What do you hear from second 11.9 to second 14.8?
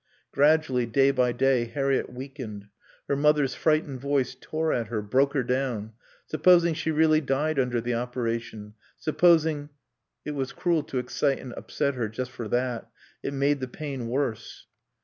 her just for that; it made the pain worse.